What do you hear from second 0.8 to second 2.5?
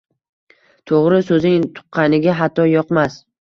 Toʼgʼri soʼzing tuqqaningga